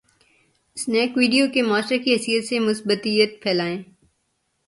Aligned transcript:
Snack 0.77 1.11
video 1.17 1.45
کے 1.53 1.61
master 1.69 1.97
کی 2.03 2.09
حیثیت 2.13 2.43
سے، 2.49 2.55
مثبتیت 2.67 3.31
پھیلائیں۔ 3.43 3.79